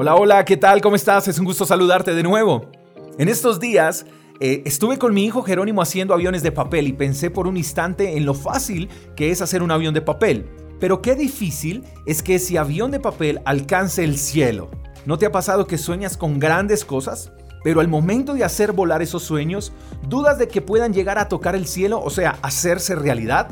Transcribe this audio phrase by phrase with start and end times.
[0.00, 0.80] Hola, hola, ¿qué tal?
[0.80, 1.26] ¿Cómo estás?
[1.26, 2.70] Es un gusto saludarte de nuevo.
[3.18, 4.06] En estos días
[4.38, 8.16] eh, estuve con mi hijo Jerónimo haciendo aviones de papel y pensé por un instante
[8.16, 10.48] en lo fácil que es hacer un avión de papel.
[10.78, 14.70] Pero qué difícil es que ese avión de papel alcance el cielo.
[15.04, 17.32] ¿No te ha pasado que sueñas con grandes cosas?
[17.64, 19.72] Pero al momento de hacer volar esos sueños,
[20.08, 23.48] dudas de que puedan llegar a tocar el cielo, o sea, hacerse realidad.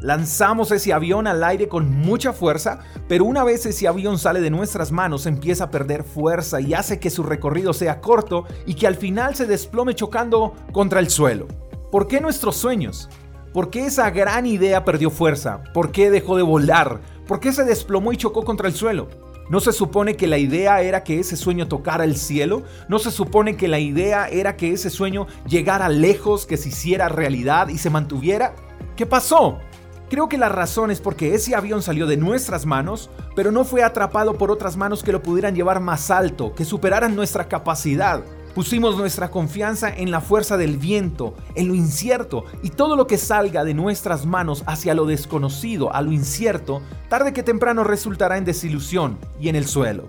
[0.00, 2.78] Lanzamos ese avión al aire con mucha fuerza,
[3.08, 7.00] pero una vez ese avión sale de nuestras manos empieza a perder fuerza y hace
[7.00, 11.48] que su recorrido sea corto y que al final se desplome chocando contra el suelo.
[11.90, 13.08] ¿Por qué nuestros sueños?
[13.52, 15.64] ¿Por qué esa gran idea perdió fuerza?
[15.74, 17.00] ¿Por qué dejó de volar?
[17.26, 19.08] ¿Por qué se desplomó y chocó contra el suelo?
[19.50, 22.62] ¿No se supone que la idea era que ese sueño tocara el cielo?
[22.88, 27.08] ¿No se supone que la idea era que ese sueño llegara lejos, que se hiciera
[27.08, 28.54] realidad y se mantuviera?
[28.94, 29.58] ¿Qué pasó?
[30.10, 33.82] Creo que la razón es porque ese avión salió de nuestras manos, pero no fue
[33.82, 38.22] atrapado por otras manos que lo pudieran llevar más alto, que superaran nuestra capacidad.
[38.54, 43.18] Pusimos nuestra confianza en la fuerza del viento, en lo incierto, y todo lo que
[43.18, 48.46] salga de nuestras manos hacia lo desconocido, a lo incierto, tarde que temprano resultará en
[48.46, 50.08] desilusión y en el suelo.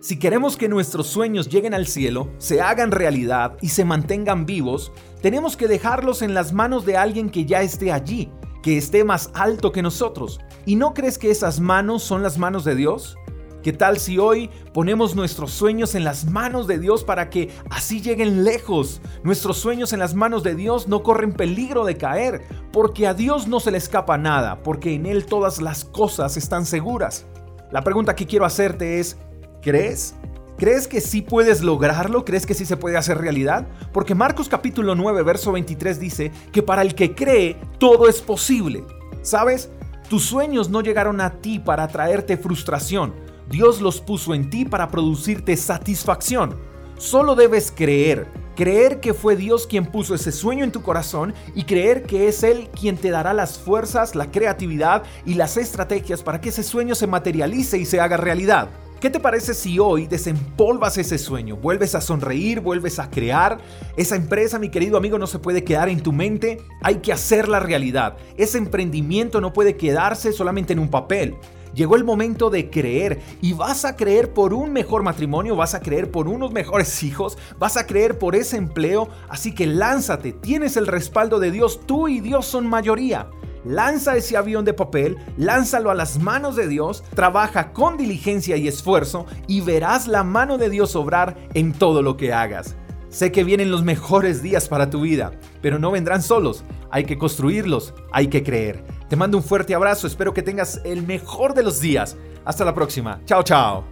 [0.00, 4.92] Si queremos que nuestros sueños lleguen al cielo, se hagan realidad y se mantengan vivos,
[5.22, 8.30] tenemos que dejarlos en las manos de alguien que ya esté allí,
[8.62, 10.40] que esté más alto que nosotros.
[10.66, 13.16] ¿Y no crees que esas manos son las manos de Dios?
[13.62, 18.00] ¿Qué tal si hoy ponemos nuestros sueños en las manos de Dios para que así
[18.00, 19.00] lleguen lejos?
[19.24, 22.42] Nuestros sueños en las manos de Dios no corren peligro de caer,
[22.72, 26.66] porque a Dios no se le escapa nada, porque en Él todas las cosas están
[26.66, 27.26] seguras.
[27.72, 29.18] La pregunta que quiero hacerte es,
[29.60, 30.14] ¿crees?
[30.58, 32.24] ¿Crees que sí puedes lograrlo?
[32.24, 33.68] ¿Crees que sí se puede hacer realidad?
[33.92, 38.82] Porque Marcos capítulo 9, verso 23 dice que para el que cree, todo es posible.
[39.22, 39.70] ¿Sabes?
[40.10, 43.14] Tus sueños no llegaron a ti para traerte frustración.
[43.48, 46.56] Dios los puso en ti para producirte satisfacción.
[46.96, 51.62] Solo debes creer, creer que fue Dios quien puso ese sueño en tu corazón y
[51.66, 56.40] creer que es Él quien te dará las fuerzas, la creatividad y las estrategias para
[56.40, 58.70] que ese sueño se materialice y se haga realidad.
[59.00, 61.54] ¿Qué te parece si hoy desempolvas ese sueño?
[61.54, 63.58] Vuelves a sonreír, vuelves a crear.
[63.96, 66.58] Esa empresa, mi querido amigo, no se puede quedar en tu mente.
[66.82, 68.16] Hay que hacerla realidad.
[68.36, 71.36] Ese emprendimiento no puede quedarse solamente en un papel.
[71.74, 75.80] Llegó el momento de creer y vas a creer por un mejor matrimonio, vas a
[75.80, 80.76] creer por unos mejores hijos, vas a creer por ese empleo, así que lánzate, tienes
[80.76, 83.28] el respaldo de Dios, tú y Dios son mayoría.
[83.64, 88.68] Lanza ese avión de papel, lánzalo a las manos de Dios, trabaja con diligencia y
[88.68, 92.76] esfuerzo y verás la mano de Dios obrar en todo lo que hagas.
[93.08, 95.32] Sé que vienen los mejores días para tu vida,
[95.62, 96.62] pero no vendrán solos.
[96.90, 98.84] Hay que construirlos, hay que creer.
[99.08, 102.16] Te mando un fuerte abrazo, espero que tengas el mejor de los días.
[102.44, 103.20] Hasta la próxima.
[103.24, 103.84] Chao, chao.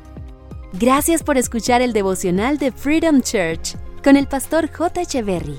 [0.75, 5.01] Gracias por escuchar el devocional de Freedom Church con el pastor J.
[5.01, 5.59] Echeverry.